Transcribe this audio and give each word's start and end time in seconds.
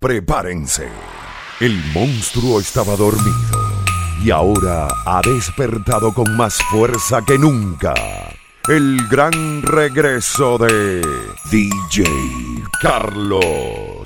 Prepárense. 0.00 0.88
El 1.58 1.76
monstruo 1.92 2.60
estaba 2.60 2.94
dormido 2.94 3.58
y 4.22 4.30
ahora 4.30 4.86
ha 5.04 5.20
despertado 5.24 6.14
con 6.14 6.36
más 6.36 6.56
fuerza 6.70 7.20
que 7.26 7.36
nunca. 7.36 7.94
El 8.68 9.08
gran 9.08 9.60
regreso 9.62 10.56
de 10.56 11.02
DJ 11.50 12.04
Carlos. 12.80 13.97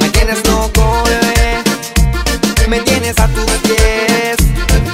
Me 0.00 0.08
tienes 0.10 0.42
loco, 0.48 0.82
bebé. 1.04 1.62
Me 2.68 2.80
tienes 2.80 3.16
a 3.18 3.28
tus 3.28 3.44
pies. 3.62 4.36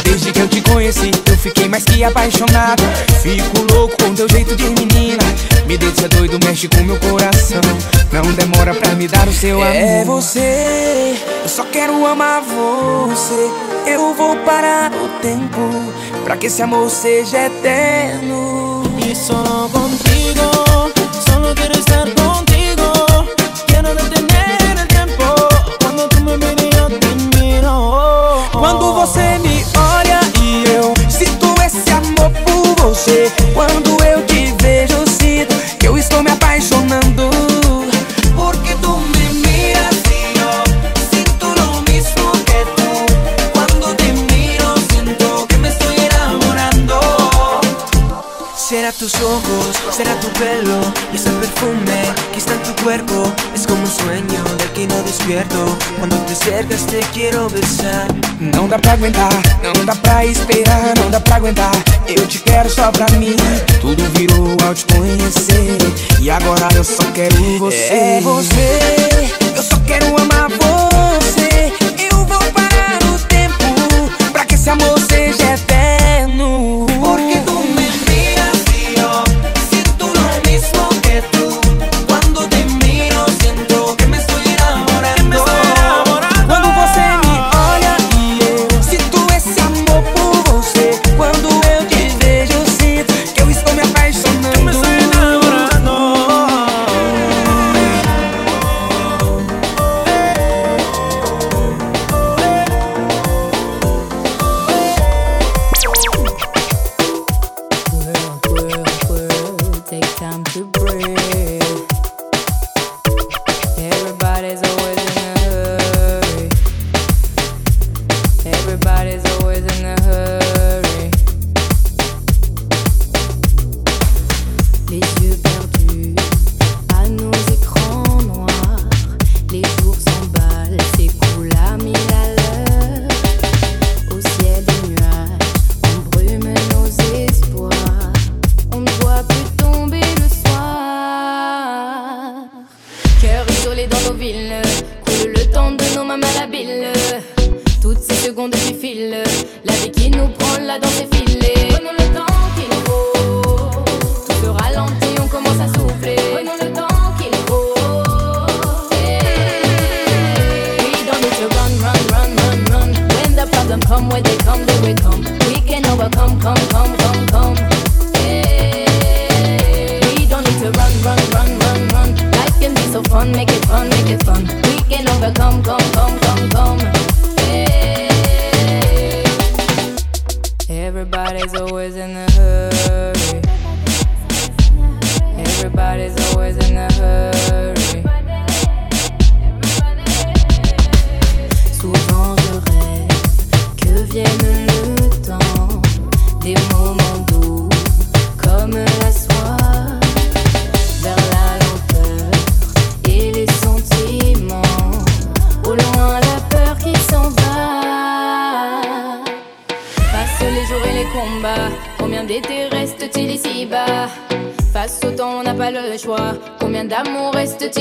Desde 0.04 0.32
que 0.32 0.40
eu 0.40 0.48
te 0.48 0.60
conheci, 0.62 1.10
eu 1.26 1.38
fiquei 1.38 1.68
mais 1.68 1.84
que 1.84 2.02
apaixonado. 2.04 2.82
Fico 3.22 3.72
louco 3.72 3.96
com 4.02 4.14
teu 4.14 4.28
jeito 4.28 4.56
de 4.56 4.64
menina. 4.64 5.22
Me 5.66 5.78
deixa 5.78 6.08
doido, 6.08 6.38
mexe 6.44 6.68
com 6.68 6.82
meu 6.82 6.98
coração. 6.98 7.60
Não 8.12 8.22
demora 8.32 8.74
pra 8.74 8.90
me 8.94 9.06
dar 9.06 9.28
o 9.28 9.32
seu 9.32 9.62
amor. 9.62 9.74
É 9.74 10.04
você, 10.04 11.16
eu 11.42 11.48
só 11.48 11.64
quero 11.64 12.04
amar 12.06 12.42
você. 12.42 13.50
Eu 13.86 14.14
vou 14.14 14.36
parar 14.38 14.90
o 14.92 15.08
tempo 15.20 15.60
pra 16.24 16.36
que 16.36 16.46
esse 16.46 16.60
amor 16.60 16.90
seja 16.90 17.46
eterno. 17.46 18.82
Y 18.98 19.14
solo 19.14 19.68
contigo, 19.70 20.92
solo 21.26 21.54
quiero 21.54 21.78
estar 21.78 22.06
você 29.00 29.38
me 29.38 29.64
olha 29.78 30.20
e 30.42 30.64
eu 30.74 30.92
sinto 31.08 31.54
esse 31.64 31.90
amor 31.90 32.30
por 32.44 32.84
você. 32.84 33.32
Quando 33.54 33.96
eu 34.04 34.26
te 34.26 34.54
vejo, 34.60 35.06
sinto 35.08 35.56
que 35.78 35.88
eu 35.88 35.96
estou 35.96 36.22
me 36.22 36.30
apaixonando. 36.30 37.30
Porque 38.36 38.74
tú 38.82 38.98
me 38.98 39.40
miras 39.40 39.96
y 40.04 40.38
yo 40.38 40.52
siento 41.10 41.46
lo 41.46 41.80
mismo 41.90 42.30
que 42.44 42.60
tú. 42.76 42.90
Cuando 43.54 43.94
te 43.96 44.12
miro 44.34 44.74
siento 44.90 45.46
que 45.48 45.56
me 45.56 45.68
estoy 45.70 45.96
enamorando. 45.96 47.00
Será 48.54 48.92
tus 48.92 49.14
ojos, 49.14 49.76
será 49.96 50.14
tu 50.20 50.28
pelo 50.38 50.78
y 51.10 51.16
ese 51.16 51.30
perfume 51.30 52.02
que 52.32 52.38
está 52.38 52.52
en 52.52 52.62
tu 52.64 52.82
cuerpo. 52.82 53.32
Es 53.54 53.66
como 53.66 53.80
un 53.80 53.90
sueño 53.90 54.49
despierto. 55.10 55.76
Cuando 55.98 56.16
te 56.26 56.32
acercas 56.32 56.86
te 56.86 57.00
quiero 57.12 57.48
besar. 57.50 58.06
Não 58.38 58.68
dá 58.68 58.78
pra 58.78 58.92
aguentar, 58.92 59.32
não 59.62 59.84
dá 59.84 59.94
pra 59.96 60.24
esperar, 60.24 60.94
não 60.98 61.10
dá 61.10 61.20
pra 61.20 61.36
aguentar. 61.36 61.72
Eu 62.06 62.26
te 62.26 62.38
quero 62.38 62.70
só 62.70 62.90
pra 62.92 63.06
mim. 63.18 63.36
Tudo 63.80 64.02
virou 64.16 64.56
ao 64.66 64.74
te 64.74 64.84
conhecer. 64.86 65.78
E 66.20 66.30
agora 66.30 66.68
eu 66.74 66.84
só 66.84 67.02
quero 67.12 67.36
você. 67.58 67.76
É 67.76 68.20
você, 68.22 69.32
eu 69.56 69.62
só 69.62 69.76
quero 69.86 70.06
amar 70.06 70.48
você. 70.48 71.72
Eu 72.10 72.24
vou 72.24 72.38
parar 72.52 72.98
o 73.12 73.18
tempo 73.26 74.30
pra 74.32 74.44
que 74.44 74.54
esse 74.54 74.70
amor 74.70 74.98
seja 75.00 75.54
eterno. 75.54 76.86
Porque 77.02 77.49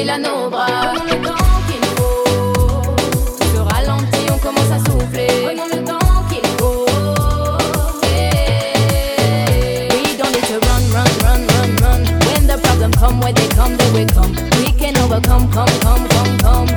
reste-t-il 0.09 0.11
à 0.11 0.17
nos 0.17 0.49
bras 0.49 0.65
Prenons 0.93 1.05
le 1.05 1.21
temps 1.21 1.35
qu'il 1.67 1.83
faut. 1.95 2.23
Tout 3.37 3.49
se 3.53 3.59
ralentit, 3.59 4.31
on 4.31 4.37
commence 4.37 4.71
à 4.71 4.79
souffler. 4.79 5.27
Prenons 5.45 5.67
le 5.67 5.83
temps 5.83 5.99
qu'il 6.29 6.45
faut. 6.57 6.85
We 9.91 10.17
don't 10.17 10.31
need 10.31 10.45
to 10.47 10.59
run, 10.67 10.83
run, 10.93 11.09
run, 11.23 11.41
run, 11.47 11.75
run. 11.83 12.01
When 12.27 12.47
the 12.47 12.57
problem 12.61 12.91
come, 12.93 13.19
when 13.21 13.33
they 13.35 13.47
come, 13.49 13.75
they 13.77 13.91
will 13.91 14.07
come. 14.07 14.33
We 14.61 14.71
can 14.71 14.97
overcome, 14.97 15.49
come, 15.51 15.73
come, 15.81 16.07
come, 16.09 16.37
come. 16.39 16.67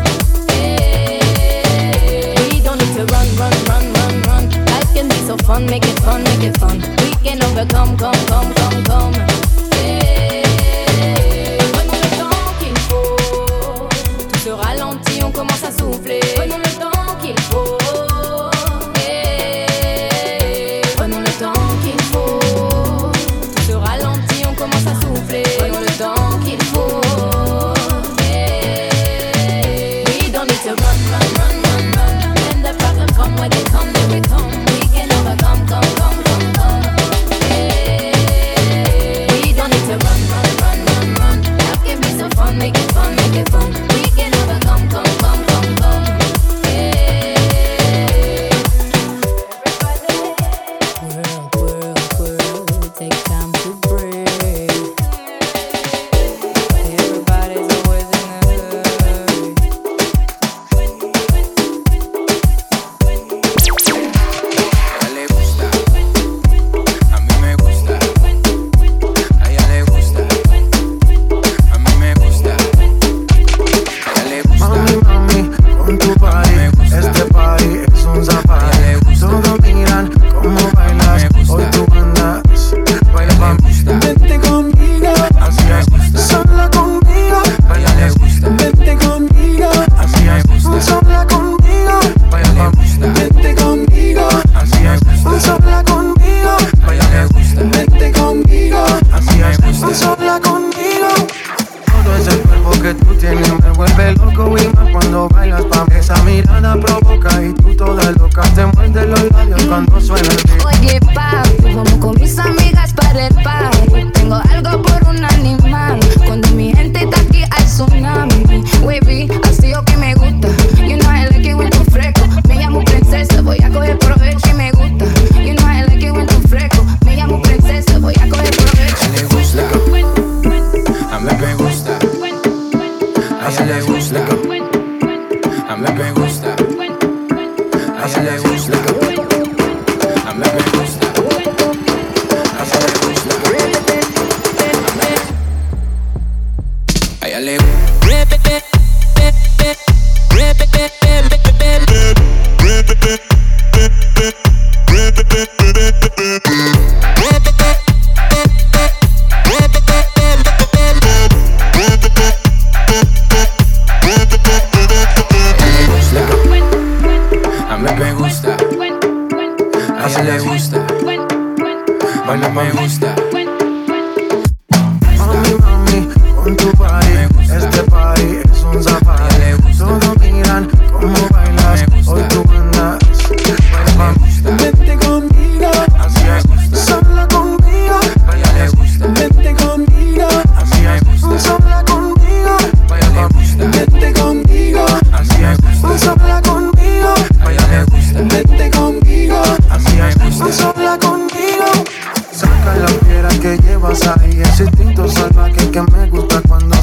We 2.51 2.61
don't 2.61 2.79
need 2.79 2.95
to 2.97 3.05
run, 3.13 3.29
run, 3.37 3.55
run, 3.69 3.85
run, 3.93 4.23
run. 4.23 4.45
Life 4.67 4.95
can 4.95 5.09
be 5.09 5.17
so 5.27 5.37
fun, 5.39 5.67
make 5.67 5.85
it 5.85 5.99
fun, 6.01 6.23
make 6.25 6.43
it 6.43 6.57
fun. 6.59 6.81
We 6.99 7.11
can 7.23 7.43
overcome, 7.43 7.97
come, 7.97 8.27
come, 8.27 8.55
come, 8.55 8.85
come. 8.85 9.22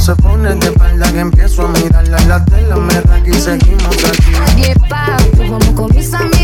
se 0.09 0.15
pone 0.23 0.55
de 0.55 0.67
espalda 0.67 1.11
que 1.11 1.19
empiezo 1.19 1.61
a 1.61 1.67
mirarla 1.67 2.19
la 2.21 2.45
tela, 2.45 2.75
me 2.77 2.93
da 3.01 3.19
y 3.23 3.33
seguimos 3.33 3.95
aquí. 4.05 4.31
Oye, 4.55 4.73
papu, 4.89 5.37
vamos 5.37 5.69
con 5.75 5.95
mis 5.95 6.11
amigos 6.13 6.38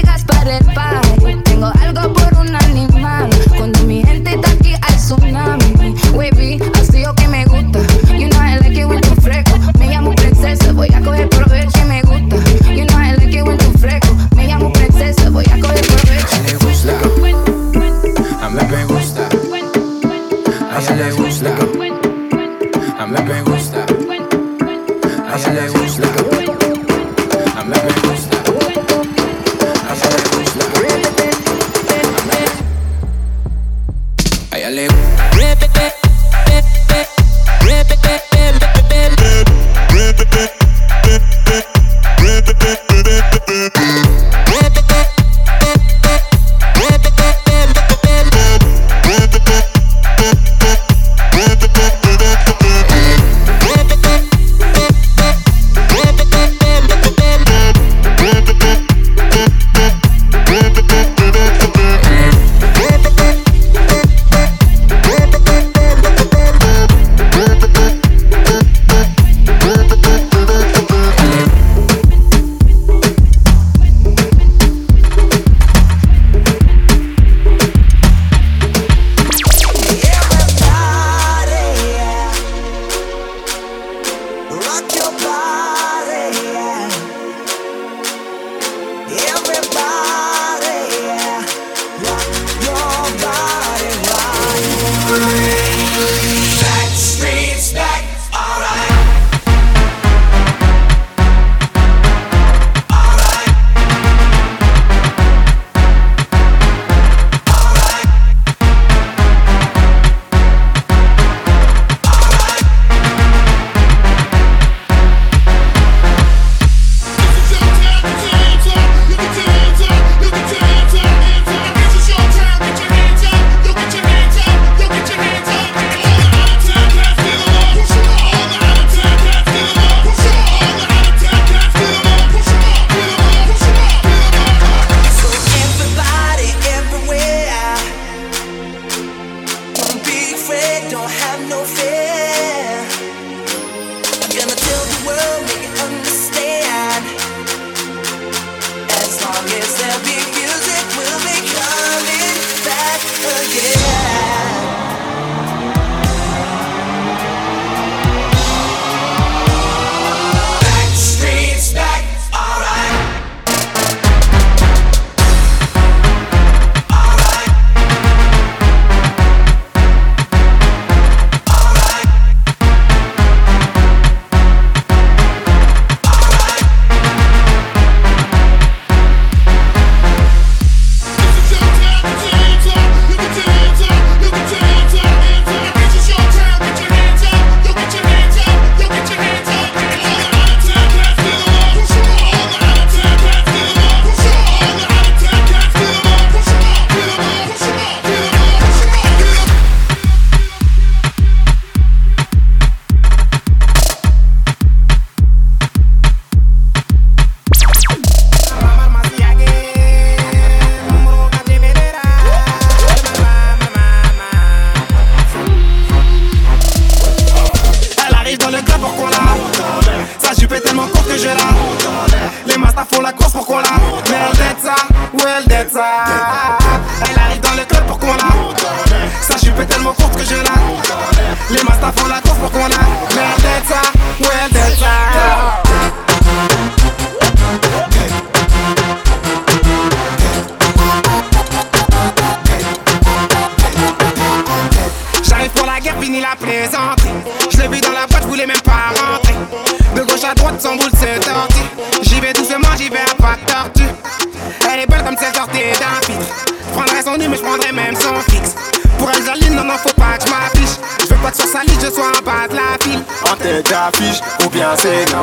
ou 264.75 265.14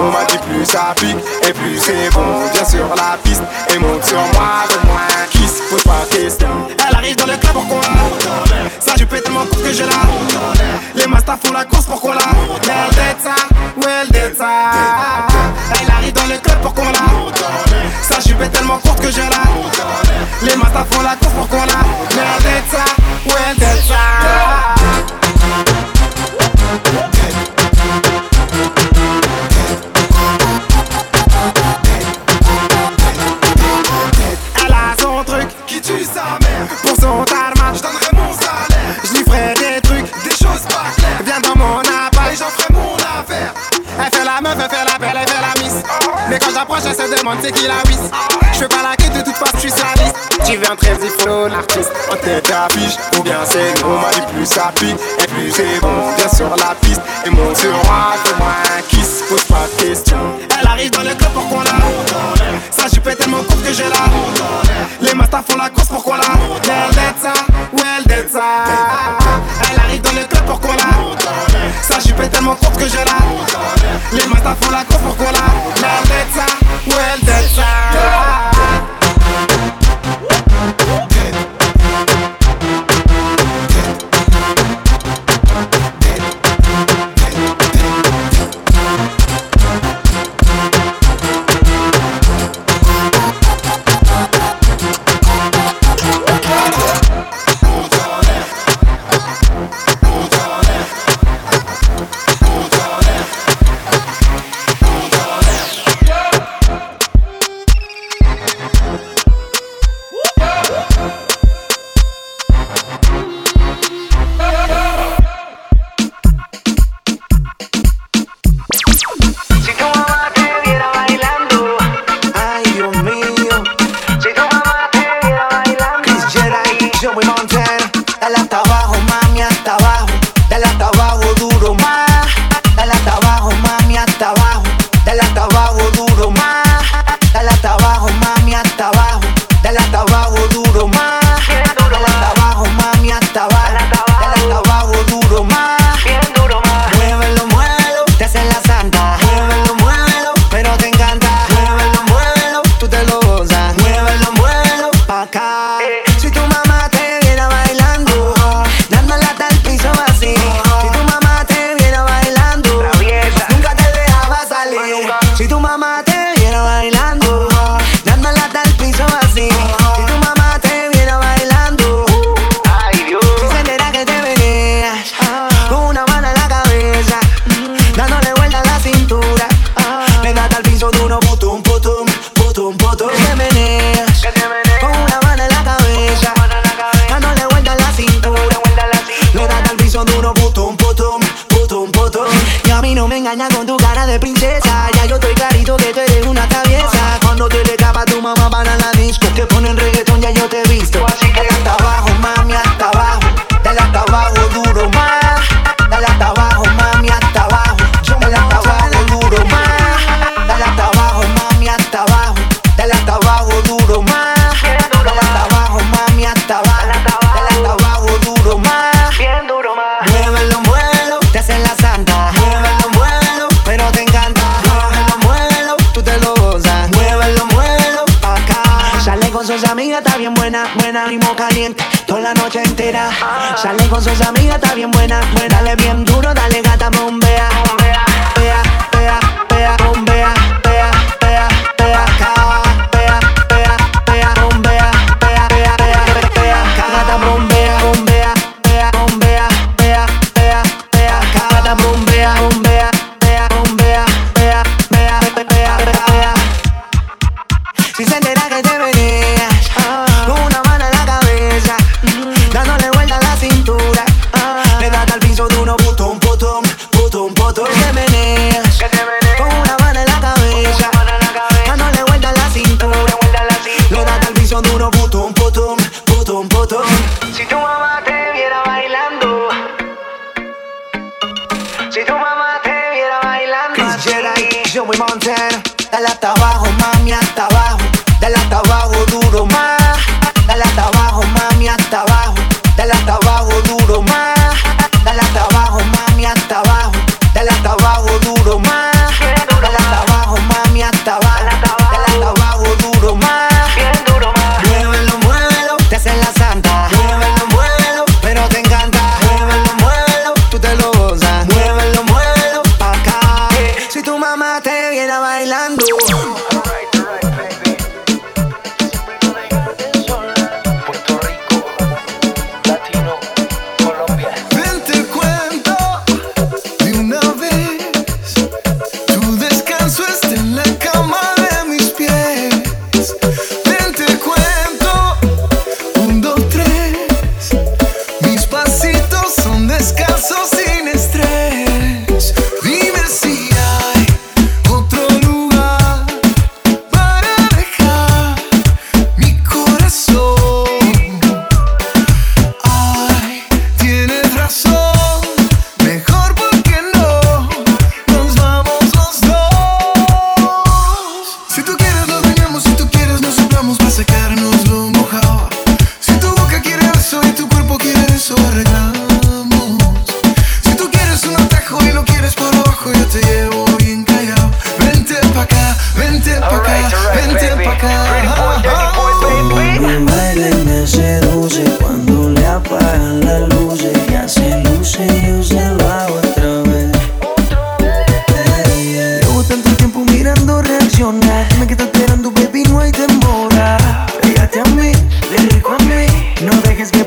frontera, 285.12 285.62
la 285.92 286.00
lata 286.00 286.32
abajo 286.32 286.71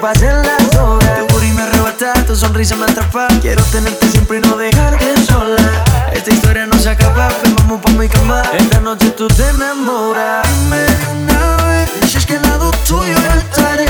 pasen 0.06 0.40
las 0.44 0.76
horas. 0.78 1.18
Tu 1.18 1.34
booty 1.34 1.52
me 1.54 1.64
arrebata, 1.64 2.14
tu 2.28 2.36
sonrisa 2.36 2.76
me 2.76 2.84
atrapa. 2.84 3.28
Quiero 3.42 3.64
tenerte 3.64 4.08
siempre 4.10 4.38
y 4.38 4.42
no 4.42 4.56
dejarte 4.56 5.08
sola. 5.26 5.84
Esta 6.14 6.32
historia 6.32 6.68
no 6.68 6.78
se 6.78 6.90
acaba, 6.90 7.32
firmamos 7.42 7.82
pa' 7.82 7.90
mi 7.92 8.08
cama. 8.08 8.44
Eh. 8.54 8.58
Esta 8.60 8.80
noche 8.82 9.10
tú 9.18 9.28
te 9.28 9.50
enamoras. 9.50 10.46
Dime 10.48 10.86
una 11.12 11.58
vez, 11.66 11.90
si 12.12 12.20
que 12.28 12.36
al 12.36 12.44
lado 12.44 12.70
tuyo 12.88 13.18
estaré. 13.40 13.88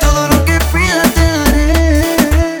Todo 0.00 0.28
lo 0.28 0.44
que 0.44 0.58
pidas 0.72 1.08
te 1.14 1.26
daré. 1.38 2.58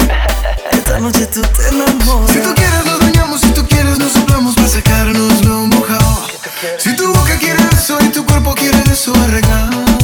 Esta 0.70 0.98
noche 0.98 1.26
tú 1.26 1.42
te 1.42 1.68
enamoras. 1.68 2.30
Si 2.30 2.38
tú 2.38 2.54
quieres, 2.54 2.84
nos 2.86 3.00
bañamos. 3.00 3.40
Si 3.42 3.50
tú 3.50 3.66
quieres, 3.66 3.98
nos 3.98 4.12
soplamos 4.12 4.54
para 4.54 4.68
sacarnos 4.68 5.44
lo 5.44 5.66
mojado. 5.66 6.26
Si 6.78 6.96
tu 6.96 7.06
boca 7.12 7.36
quiere 7.38 7.62
eso 7.70 7.98
y 8.00 8.08
tu 8.08 8.24
cuerpo 8.24 8.54
quiere 8.54 8.82
eso, 8.90 9.12
arreglado. 9.24 10.03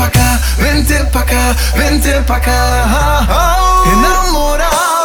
pa' 0.00 0.06
acá, 0.06 0.40
vente 0.56 1.04
pa' 1.12 1.20
acá, 1.20 1.56
vente 1.76 2.22
pa' 2.26 2.36
acá. 2.36 3.82
Enamorado. 3.92 4.99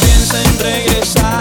piensa 0.00 0.42
en 0.42 0.58
regresar. 0.58 1.35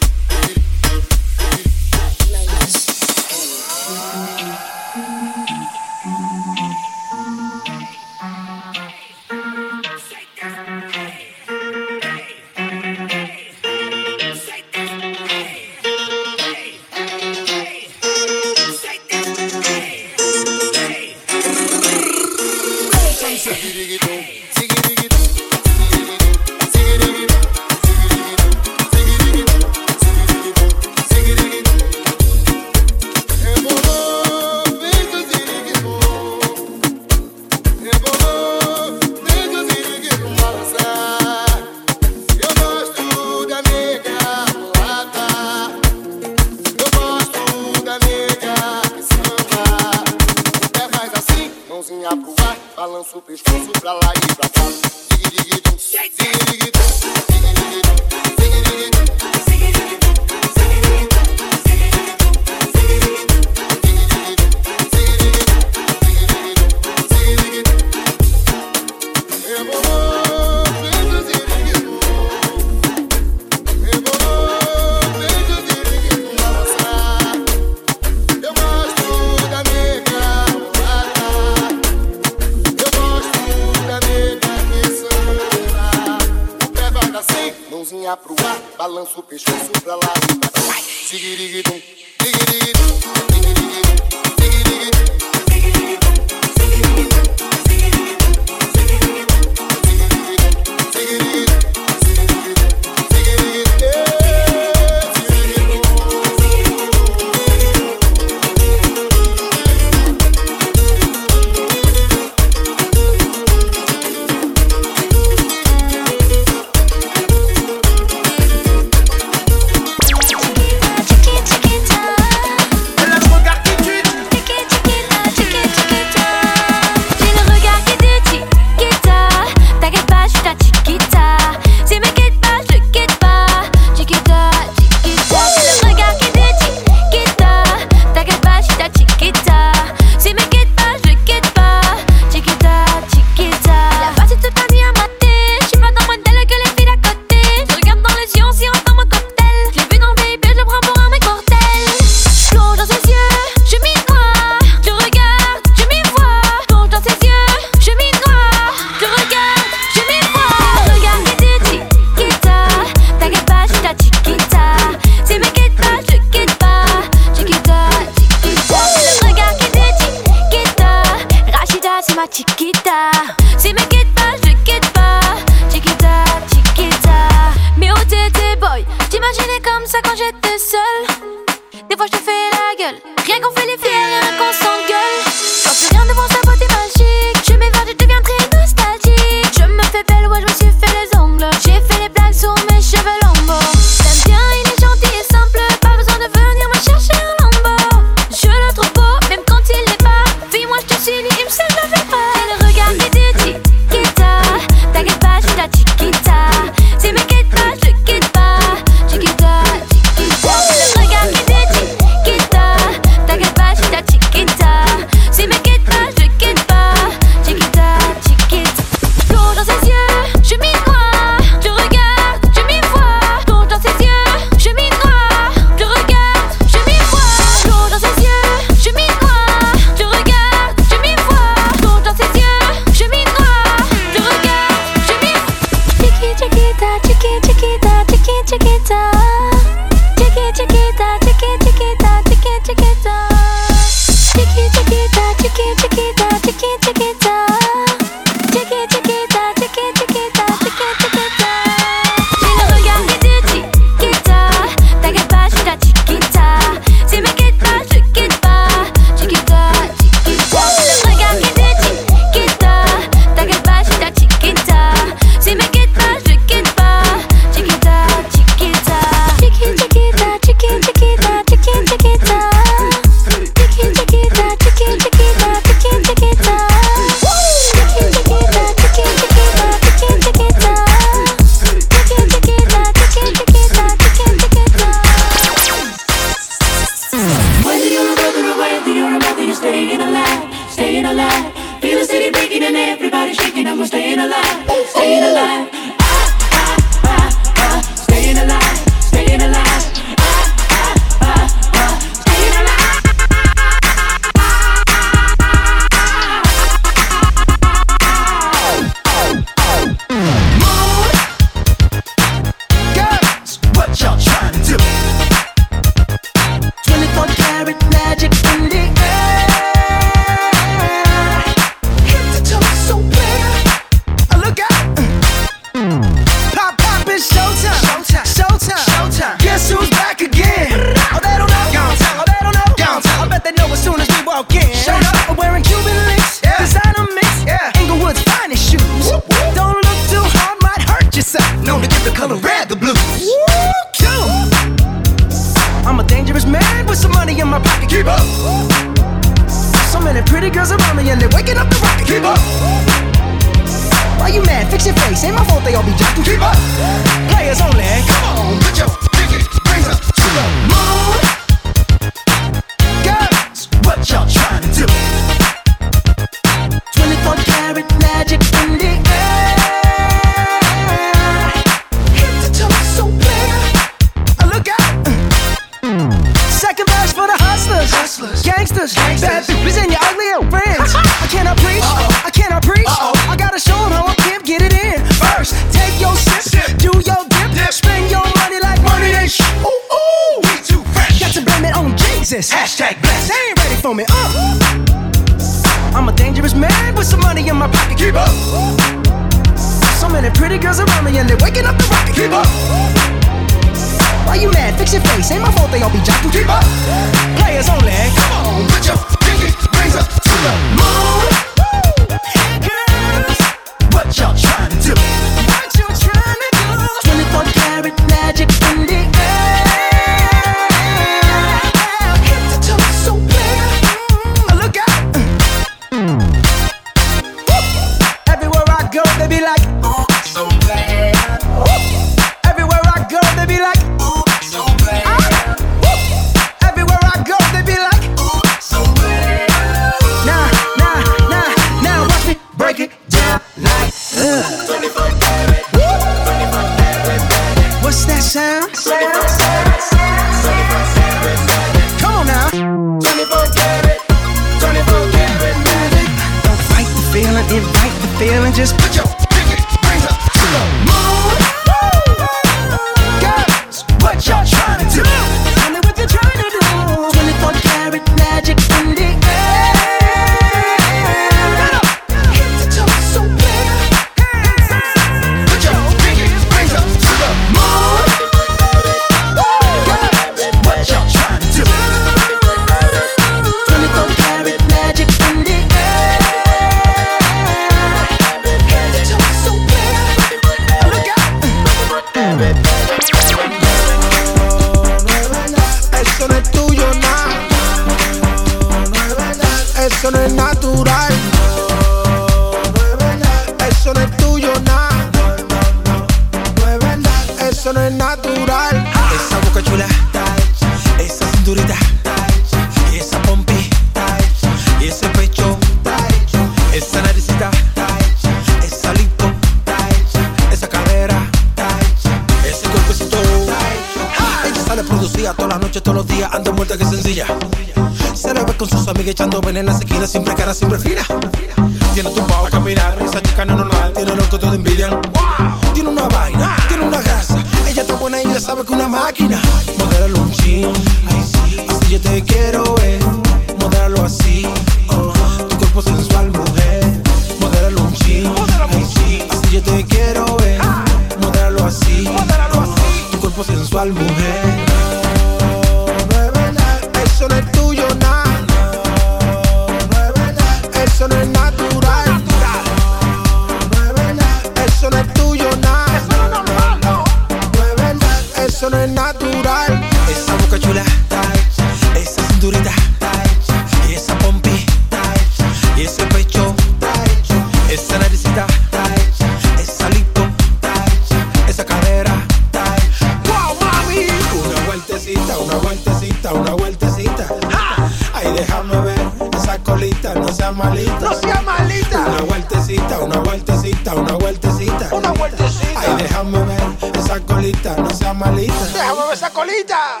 no 590.30 590.36
seas 590.36 590.56
malita. 590.56 591.00
No 591.00 591.14
seas 591.14 591.42
malita. 591.42 592.00
Una 592.06 592.20
vueltecita, 592.22 592.98
una 593.00 593.20
vueltecita, 593.20 593.94
una 593.96 594.12
vueltecita. 594.12 594.94
Una 594.94 595.10
vueltecita. 595.10 595.80
Ay, 595.80 595.96
déjame 596.02 596.44
ver 596.44 596.62
esa 596.94 597.20
colita, 597.20 597.76
no 597.76 597.90
seas 597.90 598.16
malita. 598.16 598.64
Déjame 598.72 599.02
ver 599.06 599.14
esa 599.14 599.30
colita. 599.30 600.00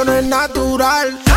eso 0.00 0.04
no 0.04 0.16
es 0.16 0.24
natural. 0.24 1.29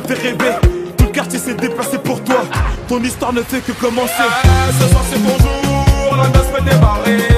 Tout 0.00 1.04
le 1.04 1.10
quartier 1.12 1.38
s'est 1.38 1.54
déplacé 1.54 1.98
pour 1.98 2.22
toi. 2.22 2.44
Ton 2.88 3.02
histoire 3.02 3.32
ne 3.32 3.42
fait 3.42 3.60
que 3.60 3.72
commencer. 3.72 4.12
Ah, 4.18 4.70
ce 4.80 4.88
soir 4.88 5.02
c'est 5.10 5.18
ton 5.18 5.38
jour, 5.38 6.16
la 6.16 6.28
noce 6.28 6.46
peut 6.54 6.62
démarrer. 6.62 7.37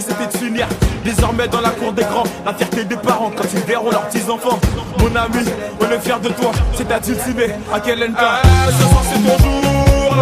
C'était 0.00 0.26
de 0.26 0.38
s'unir. 0.38 0.66
Désormais 1.04 1.48
dans 1.48 1.60
la 1.60 1.70
cour 1.70 1.92
des 1.92 2.02
grands, 2.02 2.24
la 2.44 2.54
fierté 2.54 2.84
des 2.84 2.96
parents 2.96 3.30
quand 3.36 3.46
ils 3.52 3.60
verront 3.60 3.90
leurs 3.90 4.08
petits 4.08 4.28
enfants. 4.30 4.58
Mon 4.98 5.14
ami, 5.14 5.44
on 5.80 5.90
est 5.90 6.00
fiers 6.00 6.20
de 6.22 6.28
toi. 6.28 6.52
C'est 6.74 6.90
à 6.90 6.98
Dulciné, 6.98 7.54
à 7.72 7.80
quel 7.80 8.02
endroit 8.02 8.42
Ce 8.66 8.82
soir 8.82 9.02
c'est 9.04 9.22
ton 9.22 9.38
jour, 9.38 10.16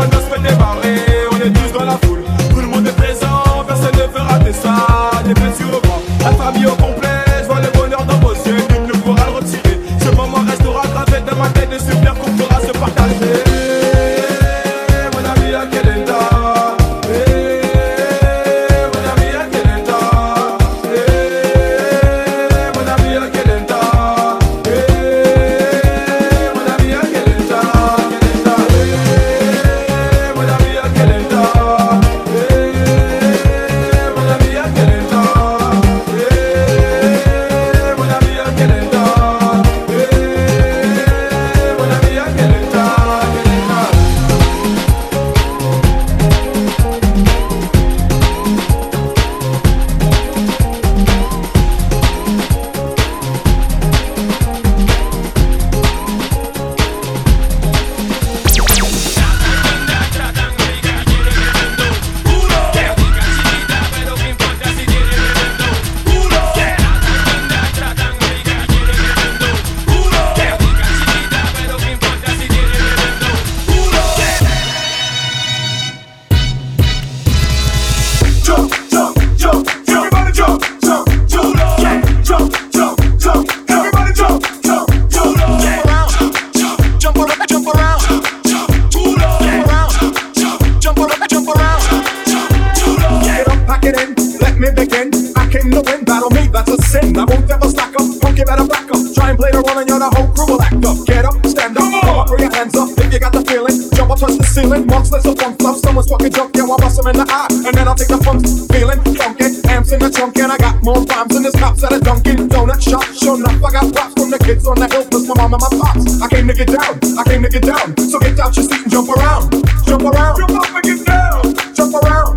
monsters 105.15 105.33
up 105.33 105.47
on 105.47 105.57
fluff. 105.57 105.79
Someone's 105.79 106.09
fucking 106.09 106.33
jump, 106.33 106.57
yeah, 106.57 106.63
I'll 106.63 106.79
bust 106.79 106.99
'em 106.99 107.07
in 107.09 107.17
the 107.17 107.27
eye. 107.29 107.47
And 107.67 107.75
then 107.75 107.89
I'll 107.89 107.95
take 107.95 108.09
the 108.09 108.19
funk, 108.19 108.43
feeling 108.73 109.01
funky. 109.15 109.47
Amps 109.69 109.93
in 109.93 109.99
the 110.01 110.11
trunk, 110.11 110.37
and 110.39 110.53
I 110.53 110.57
got 110.59 110.83
more 110.83 111.03
rhymes 111.03 111.35
than 111.35 111.43
this 111.43 111.55
cops 111.55 111.83
at 111.85 111.93
a 111.93 112.01
Dunkin' 112.01 112.49
Donut 112.49 112.81
shop. 112.81 113.05
Sure 113.15 113.37
enough, 113.37 113.63
I 113.63 113.71
got 113.71 113.93
props 113.93 114.15
from 114.15 114.31
the 114.31 114.39
kids 114.39 114.67
on 114.67 114.77
the 114.77 114.89
hill, 114.89 115.05
plus 115.11 115.27
my 115.29 115.35
mom 115.35 115.55
and 115.55 115.63
my 115.63 115.71
pops. 115.79 116.23
I 116.23 116.29
came 116.29 116.47
to 116.49 116.55
get 116.55 116.69
down, 116.69 116.99
I 117.19 117.23
came 117.25 117.43
to 117.43 117.49
get 117.49 117.63
down. 117.63 117.95
So 118.11 118.19
get 118.19 118.39
out 118.41 118.57
your 118.57 118.67
seat 118.67 118.83
and 118.85 118.91
jump 118.91 119.09
around, 119.11 119.51
jump 119.87 120.03
around, 120.03 120.37
jump 120.39 120.57
up 120.59 120.75
and 120.75 120.85
get 120.85 121.07
down, 121.07 121.43
jump 121.75 121.95
around. 121.95 122.35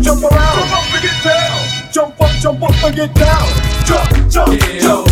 Jump 0.00 0.24
around. 0.24 0.56
Jump 0.58 0.72
up 0.72 0.94
and 0.94 1.02
get 1.02 1.22
down. 1.22 1.92
Jump 1.92 2.20
up, 2.20 2.30
jump 2.40 2.62
up 2.62 2.84
and 2.84 2.96
get 2.96 3.14
down. 3.14 3.46
Jump, 3.84 4.30
jump, 4.30 4.60
jump. 4.80 5.11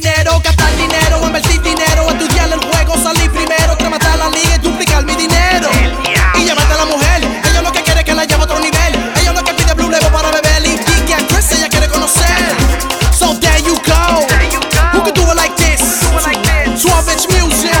dinero, 0.00 0.40
gastar 0.42 0.76
dinero, 0.76 1.20
invertir 1.24 1.62
dinero, 1.62 2.10
estudiar 2.10 2.52
el 2.52 2.58
juego, 2.58 2.96
salir 2.98 3.30
primero, 3.30 3.76
matar 3.88 4.18
la 4.18 4.28
liga 4.28 4.56
y 4.56 4.58
duplicar 4.58 5.04
mi 5.04 5.14
dinero. 5.14 5.70
Y 6.34 6.44
llévate 6.44 6.72
a 6.72 6.78
la 6.78 6.84
mujer, 6.86 7.22
ella 7.22 7.62
lo 7.62 7.70
que 7.70 7.80
quiere 7.82 8.00
es 8.00 8.04
que 8.04 8.12
la 8.12 8.24
lleve 8.24 8.40
a 8.40 8.44
otro 8.44 8.58
nivel. 8.58 9.12
Ella 9.20 9.32
lo 9.32 9.44
que 9.44 9.54
pide 9.54 9.72
Blue 9.74 9.88
Level 9.88 10.10
para 10.10 10.32
beber 10.32 10.66
y 10.66 10.76
que 11.06 11.14
a 11.14 11.18
Chris 11.28 11.52
ella 11.52 11.68
quiere 11.68 11.86
conocer. 11.86 12.42
So 13.16 13.38
there 13.38 13.62
you 13.62 13.76
go. 13.86 14.26
Who 14.94 15.04
can 15.04 15.14
do 15.14 15.30
it 15.30 15.36
like 15.36 15.54
this? 15.54 15.80
Suave 16.76 17.06
bitch 17.06 17.30
music. 17.30 17.78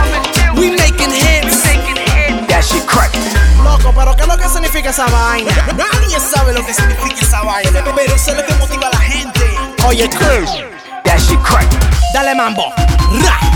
We 0.54 0.70
making 0.70 1.10
hits. 1.10 1.64
That 2.46 2.62
shit 2.62 2.86
crack. 2.86 3.10
Loco, 3.64 3.92
pero 3.92 4.14
¿qué 4.14 4.22
es 4.22 4.28
lo 4.28 4.38
que 4.38 4.48
significa 4.48 4.90
esa 4.90 5.06
vaina? 5.06 5.50
Nadie 5.76 6.20
sabe 6.20 6.52
lo 6.52 6.64
que 6.64 6.74
significa 6.74 7.26
esa 7.26 7.42
vaina. 7.42 7.82
Pero 7.96 8.16
sé 8.16 8.36
lo 8.36 8.46
que 8.46 8.54
motiva 8.54 8.86
a 8.86 8.90
la 8.90 9.00
gente. 9.00 9.58
Oye, 9.84 10.08
Chris. 10.08 10.73
alemán. 12.24 12.54
Ra. 13.22 13.53